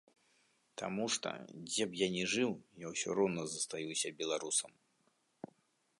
[0.81, 1.33] Таму што,
[1.69, 2.51] дзе б я не жыў,
[2.87, 4.71] я ўсё роўна застаюся беларусам.